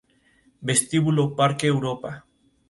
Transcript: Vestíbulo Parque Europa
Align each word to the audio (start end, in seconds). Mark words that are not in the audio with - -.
Vestíbulo 0.67 1.35
Parque 1.35 1.67
Europa 1.67 2.11